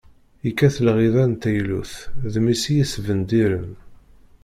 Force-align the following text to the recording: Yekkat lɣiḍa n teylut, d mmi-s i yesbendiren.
Yekkat 0.45 0.75
lɣiḍa 0.85 1.25
n 1.31 1.33
teylut, 1.41 1.93
d 2.31 2.33
mmi-s 2.41 2.63
i 2.71 2.73
yesbendiren. 2.77 3.71